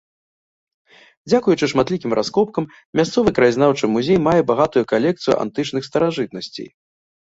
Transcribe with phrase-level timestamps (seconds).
[1.29, 2.67] Дзякуючы шматлікім раскопкам,
[2.99, 6.67] мясцовы краязнаўчы музей мае багатую калекцыяю антычных старажытнасцей.